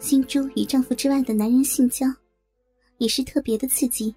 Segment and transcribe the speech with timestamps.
[0.00, 2.06] 新珠与丈夫之外的男人性交，
[2.96, 4.12] 也是特别的刺激。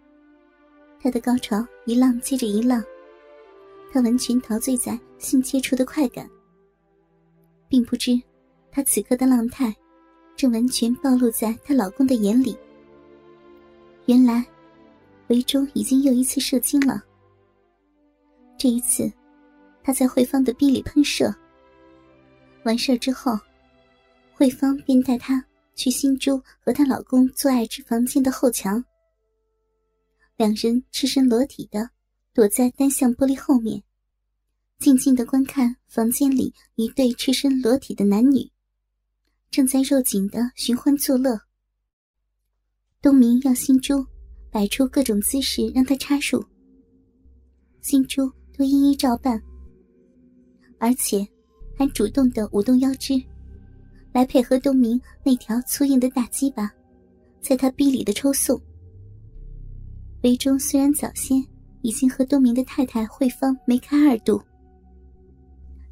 [0.97, 2.81] 她的高潮一浪接着一浪，
[3.91, 6.27] 她完全陶醉在性接触的快感，
[7.67, 8.19] 并不知
[8.71, 9.75] 她此刻的浪态，
[10.37, 12.57] 正完全暴露在她老公的眼里。
[14.05, 14.45] 原来，
[15.27, 17.03] 维中已经又一次射精了。
[18.57, 19.11] 这一次，
[19.83, 21.33] 他在慧芳的逼里喷射。
[22.63, 23.37] 完事之后，
[24.33, 25.43] 慧芳便带他
[25.75, 28.83] 去新珠和她老公做爱之房间的后墙。
[30.37, 31.89] 两人赤身裸体的
[32.33, 33.83] 躲在单向玻璃后面，
[34.79, 38.49] 静静的观看房间里一对赤身裸体的男女
[39.51, 41.39] 正在肉紧的寻欢作乐。
[43.01, 44.05] 东明要新珠
[44.51, 46.43] 摆出各种姿势让他插入，
[47.81, 49.41] 新珠都一一照办，
[50.79, 51.27] 而且。
[51.75, 53.15] 还主动的舞动腰肢，
[54.13, 56.71] 来配合东明那条粗硬的大鸡巴，
[57.41, 58.59] 在他逼里的抽送。
[60.21, 61.43] 韦忠虽然早先
[61.81, 64.41] 已经和东明的太太慧芳梅开二度，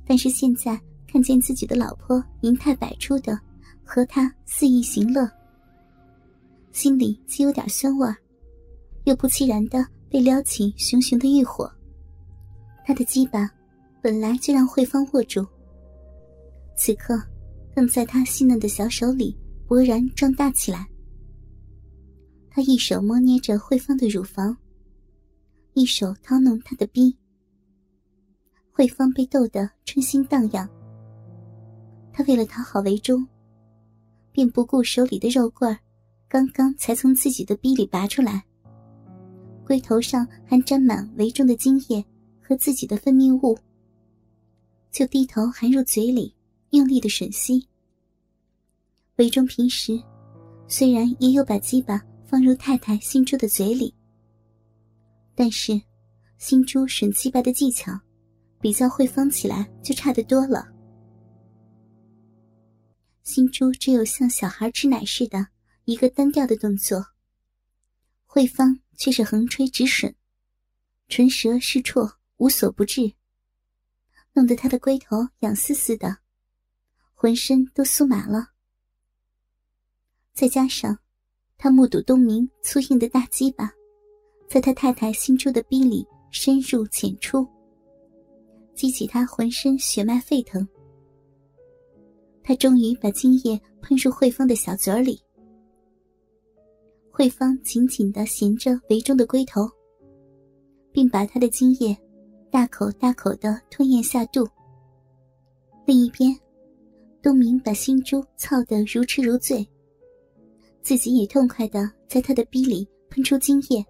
[0.06, 3.38] 但是现在看见自己的老婆银泰百出的
[3.84, 5.30] 和他肆意行乐，
[6.72, 8.08] 心里既有点酸味
[9.03, 11.70] 又不期然的被撩起熊熊的欲火。
[12.86, 13.50] 他的鸡巴
[14.02, 15.46] 本来就让慧芳握住。
[16.78, 17.22] 此刻，
[17.76, 20.88] 更在他细嫩的小手里勃然壮大起来。
[22.50, 24.58] 他一手摸捏着慧芳的乳房，
[25.74, 27.16] 一手掏弄她的逼。
[28.72, 30.70] 慧芳被逗得春心荡漾。
[32.12, 33.26] 他为了讨好维中，
[34.34, 35.80] 便不顾手里的肉棍儿，
[36.28, 38.44] 刚刚才从自己的逼里拔出来，
[39.66, 42.04] 龟头上还沾满维中的精液
[42.42, 43.58] 和自己的分泌物，
[44.92, 46.36] 就低头含入嘴里。
[46.72, 47.68] 用力的吮吸。
[49.18, 50.02] 韦忠平时
[50.68, 53.94] 虽然也有把鸡巴放入太太新珠的嘴里，
[55.36, 55.80] 但是
[56.38, 57.92] 新珠吮鸡巴的技巧
[58.60, 60.66] 比较慧芳起来就差得多了。
[63.24, 65.46] 新珠只有像小孩吃奶似的
[65.86, 67.06] 一个单调的动作，
[68.26, 70.14] 慧芳却是横吹直吮，
[71.10, 73.14] 唇舌是绰，无所不至，
[74.34, 76.21] 弄得他的龟头痒丝丝的。
[77.22, 78.48] 浑身都酥麻了，
[80.34, 80.98] 再加上
[81.56, 83.72] 他目睹东明粗硬的大鸡巴，
[84.50, 87.48] 在他太太新出的逼里深入浅出，
[88.74, 90.68] 激起他浑身血脉沸腾。
[92.42, 95.22] 他终于把精液喷入慧芳的小嘴里，
[97.12, 99.70] 慧芳紧紧的衔着围中的龟头，
[100.92, 101.96] 并把他的精液
[102.50, 104.50] 大口大口的吞咽下肚。
[105.86, 106.36] 另一边。
[107.22, 109.68] 东明把新珠操得如痴如醉，
[110.82, 113.86] 自己也痛快的在他的逼里喷出精液。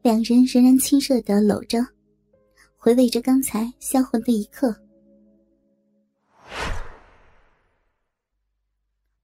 [0.00, 1.78] 两人仍然亲热的搂着，
[2.76, 4.74] 回味着刚才销魂的一刻。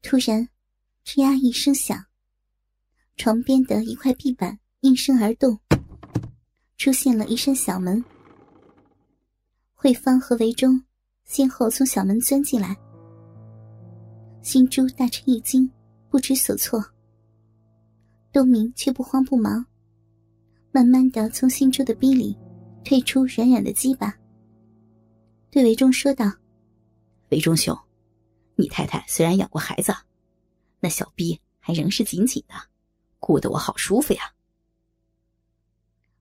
[0.02, 0.46] 突然，
[1.06, 2.04] 吱呀一声响，
[3.16, 5.58] 床边的一块壁板应声而动，
[6.76, 8.04] 出现了一扇小门。
[9.72, 10.84] 慧芳和维忠。
[11.24, 12.76] 先后从小门钻进来，
[14.42, 15.68] 新珠大吃一惊，
[16.10, 16.84] 不知所措。
[18.30, 19.64] 东明却不慌不忙，
[20.70, 22.36] 慢慢的从新珠的逼里
[22.84, 24.14] 退出软软的鸡巴，
[25.50, 26.30] 对韦忠说道
[27.30, 27.76] ：“韦忠兄，
[28.56, 29.94] 你太太虽然养过孩子，
[30.78, 32.54] 那小逼还仍是紧紧的，
[33.18, 34.22] 顾得我好舒服呀。”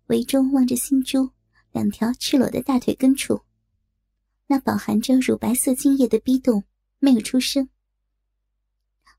[0.07, 1.29] 韦忠望着新珠
[1.71, 3.41] 两条赤裸的大腿根处。
[4.53, 6.63] 那饱含着乳白色精液的逼洞
[6.99, 7.67] 没有出声。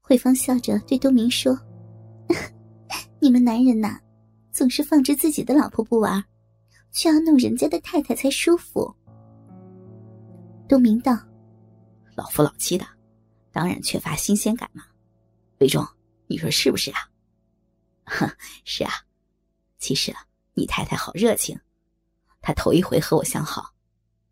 [0.00, 1.58] 慧芳笑着对东明说
[3.20, 3.98] ：“你们男人呐，
[4.52, 6.24] 总是放着自己的老婆不玩，
[6.92, 8.94] 却要弄人家的太太才舒服。”
[10.70, 11.18] 东明道
[12.14, 12.86] ：“老夫老妻的，
[13.50, 14.84] 当然缺乏新鲜感嘛。
[15.58, 15.84] 魏忠，
[16.28, 17.00] 你说是不是啊
[18.06, 18.30] ？”“哼，
[18.64, 18.92] 是啊。
[19.78, 21.58] 其实啊你太太好热情，
[22.40, 23.73] 她头一回和我相好。”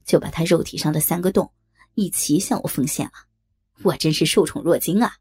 [0.05, 1.53] 就把他肉体上的三个洞
[1.95, 3.13] 一齐向我奉献了，
[3.83, 5.17] 我真是受宠若惊啊！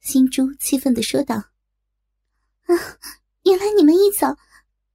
[0.00, 1.36] 新珠气愤的说道
[2.66, 2.72] ：“啊，
[3.44, 4.34] 原来你们一早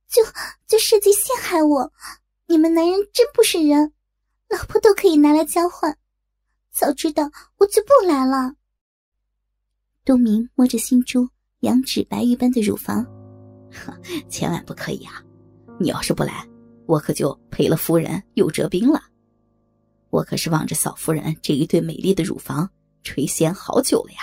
[0.07, 0.23] 就
[0.67, 1.93] 就设计陷害我，
[2.47, 3.93] 你们男人真不是人，
[4.49, 5.97] 老婆都可以拿来交换，
[6.71, 8.55] 早知道我就不来了。”
[10.03, 11.29] 东明摸着新珠
[11.61, 13.05] 羊脂白玉般的乳房，
[14.29, 15.23] 千万不可以啊！
[15.79, 16.47] 你要是不来。
[16.85, 19.01] 我可就赔了夫人又折兵了。
[20.09, 22.69] 我可是望着嫂夫人这一对美丽的乳房，
[23.03, 24.19] 垂涎好久了呀。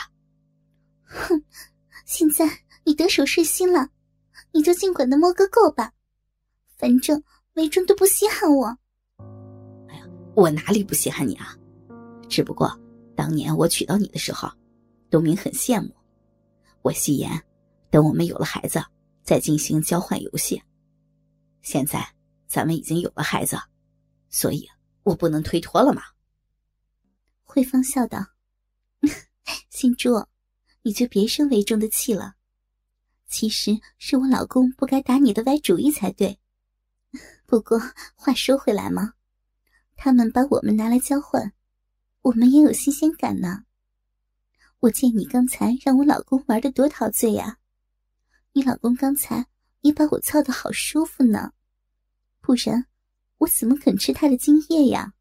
[1.05, 1.43] 哼，
[2.07, 2.49] 现在
[2.85, 3.89] 你得手是心了，
[4.53, 5.93] 你就尽管的摸个够吧，
[6.79, 7.23] 反正
[7.55, 8.67] 维中都不稀罕我。
[9.89, 11.57] 哎呀，我哪里不稀罕你啊？
[12.29, 12.75] 只不过
[13.15, 14.51] 当年我娶到你的时候，
[15.11, 15.95] 东明很羡慕。
[16.81, 17.31] 我戏言，
[17.91, 18.83] 等我们有了孩子，
[19.23, 20.61] 再进行交换游戏。
[21.61, 22.05] 现在
[22.53, 23.57] 咱们已经有了孩子，
[24.29, 24.69] 所以
[25.05, 26.03] 我不能推脱了嘛。
[27.41, 28.27] 慧芳笑道
[29.71, 30.27] ：“新珠，
[30.83, 32.35] 你就别生为重的气了。
[33.27, 36.39] 其实是我老公不该打你的歪主意才对。
[37.47, 37.81] 不过
[38.15, 39.15] 话说回来嘛，
[39.97, 41.55] 他们把我们拿来交换，
[42.21, 43.65] 我们也有新鲜感呢。”
[44.81, 47.57] 我见你刚才让我老公玩的多陶醉呀，
[48.53, 49.47] 你老公刚才
[49.81, 51.55] 也把我操的好舒服呢，
[52.43, 52.87] 不然
[53.39, 55.15] 我怎么肯吃他的精液呀？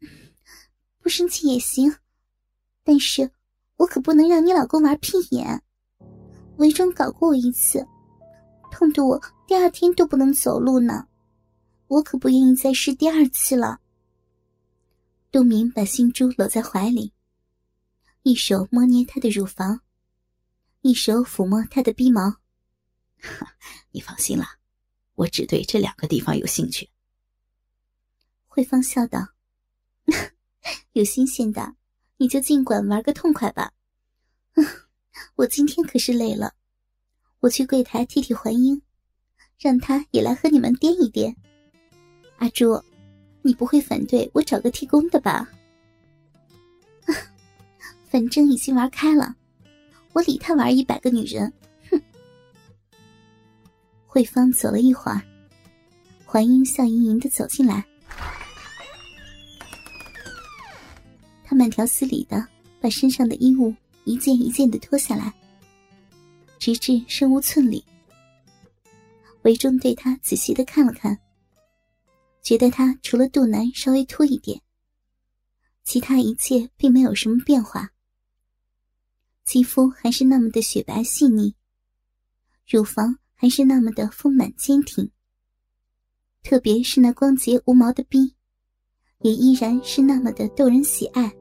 [1.00, 1.96] 不生气也行，
[2.82, 3.30] 但是
[3.76, 5.62] 我可不能让你老公玩屁眼。
[6.58, 7.86] 伪装搞过我一次，
[8.70, 11.08] 痛得我第二天都不能走路呢，
[11.88, 13.80] 我可不愿意再试第二次了。
[15.32, 17.12] 杜明把新珠搂在怀里。
[18.22, 19.80] 一手摸捏她的乳房，
[20.80, 22.36] 一手抚摸她的逼毛。
[23.92, 24.44] 你放心了，
[25.14, 26.90] 我只对这两个地方有兴趣。
[28.46, 29.28] 慧芳笑道
[30.92, 31.74] ：“有新鲜的，
[32.18, 33.72] 你就尽管玩个痛快吧。
[35.36, 36.54] 我今天可是累了，
[37.40, 38.80] 我去柜台替替环英，
[39.58, 41.34] 让他也来和你们颠一颠。
[42.38, 42.82] 阿朱，
[43.42, 45.48] 你不会反对我找个替工的吧？”
[48.06, 49.36] 反正已经玩开了，
[50.12, 51.52] 我理他玩一百个女人，
[54.14, 55.20] 慧芳走了一会儿，
[56.24, 57.84] 环英笑盈盈的走进来，
[61.42, 62.46] 她慢条斯理的
[62.80, 63.74] 把身上的衣物
[64.04, 65.34] 一件一件的脱下来，
[66.60, 67.82] 直至身无寸缕。
[69.42, 71.18] 韦忠对她仔细的看了看，
[72.40, 74.62] 觉得她除了肚腩稍微凸一点，
[75.82, 77.90] 其他一切并没有什么变化。
[79.42, 81.52] 肌肤还是那么的雪白细腻，
[82.64, 85.10] 乳房还是那么的丰满坚挺。
[86.42, 88.30] 特别是那光洁无毛的冰，
[89.20, 91.32] 也依然是那么的逗人喜爱。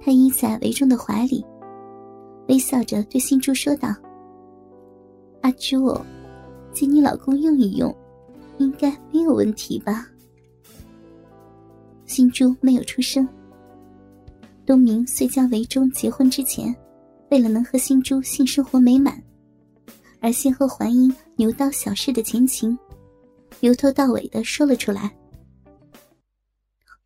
[0.00, 1.44] 他依在韦忠的怀里，
[2.48, 3.94] 微笑着对新珠说道
[5.42, 5.94] ：“阿朱，
[6.72, 7.94] 借你老公用一用，
[8.58, 10.08] 应该没有问题吧？”
[12.06, 13.28] 新珠没有出声。
[14.64, 16.74] 东明虽将韦忠结婚之前，
[17.30, 19.20] 为了能和新珠性生活美满，
[20.20, 22.78] 而先和环英牛刀小试的前情，
[23.60, 25.16] 由头到尾的说了出来。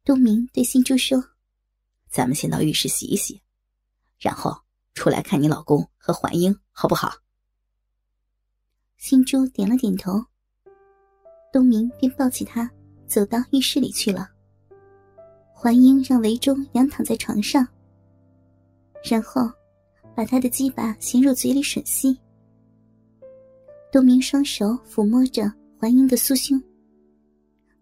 [0.04, 1.24] 东明对新珠说
[2.10, 3.40] ：“咱们先到浴室洗一洗，
[4.18, 4.54] 然后
[4.94, 7.12] 出来看你老公和环英，好不好？”
[8.98, 10.24] 新珠点了点头。
[11.52, 12.70] 东明便抱起她，
[13.06, 14.28] 走到浴室里去了。
[15.52, 17.66] 环英让韦忠仰躺在床上，
[19.02, 19.50] 然后
[20.14, 22.18] 把他的鸡巴衔入嘴里吮吸。
[23.94, 25.44] 东明双手抚摸着
[25.78, 26.60] 怀英的酥胸，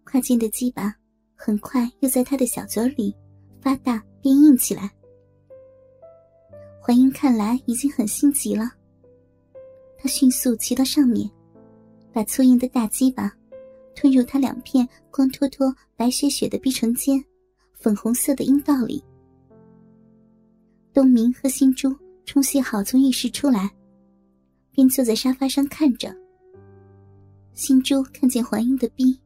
[0.03, 0.93] 跨间的鸡巴
[1.33, 3.15] 很快又在他的小嘴里
[3.59, 4.91] 发大变硬起来。
[6.79, 8.69] 怀英看来已经很心急了，
[9.97, 11.27] 他迅速骑到上面，
[12.11, 13.33] 把粗硬的大鸡巴
[13.95, 15.63] 吞入他两片光秃秃、
[15.95, 17.19] 白雪雪的碧唇间。
[17.73, 19.03] 粉红色的阴道里，
[20.93, 21.91] 东明和新珠
[22.23, 23.67] 冲洗好从浴室出来，
[24.73, 26.13] 便坐在沙发上看着。
[27.53, 29.17] 新珠看见怀英的逼，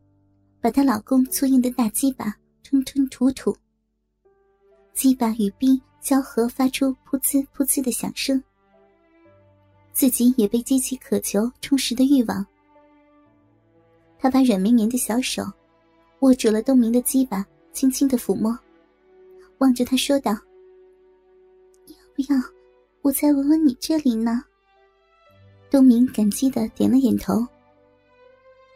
[0.61, 3.55] 把她老公粗硬的大鸡巴吞吞吐吐，
[4.93, 8.43] 鸡巴与逼交合发出噗呲噗呲的响声，
[9.93, 12.45] 自己也被激起渴求充实的欲望。
[14.19, 15.43] 他把软绵绵的小手
[16.19, 17.45] 握住了东明的鸡巴。
[17.73, 18.57] 轻轻的抚摸，
[19.59, 20.31] 望着他说道
[21.85, 22.41] ：“要不要
[23.03, 24.43] 我再吻吻你这里呢？”
[25.69, 27.45] 东明感激的点了点头，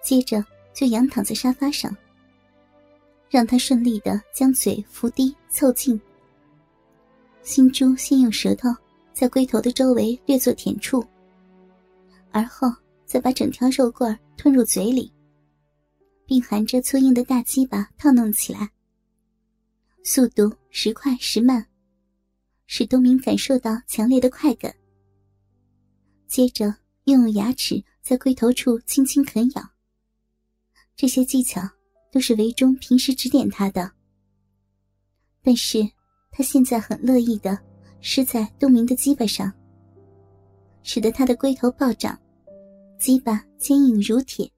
[0.03, 0.43] 接着
[0.73, 1.95] 就仰躺在沙发上，
[3.29, 5.99] 让他顺利的将嘴伏低凑近。
[7.43, 8.69] 新珠先用舌头
[9.13, 11.03] 在龟头的周围略作舔触，
[12.31, 12.67] 而后
[13.05, 15.11] 再把整条肉棍吞入嘴里，
[16.25, 18.69] 并含着粗硬的大鸡巴套弄起来。
[20.03, 21.65] 速度时快时慢，
[22.67, 24.73] 使东明感受到强烈的快感。
[26.31, 26.73] 接着
[27.03, 29.61] 又用牙齿在龟头处轻轻啃咬。
[30.95, 31.61] 这些技巧
[32.09, 33.91] 都是韦忠平时指点他的。
[35.43, 35.85] 但是
[36.31, 37.59] 他现在很乐意的
[37.99, 39.51] 施在东明的鸡巴上，
[40.83, 42.17] 使得他的龟头暴涨，
[42.97, 44.49] 鸡巴坚硬如铁。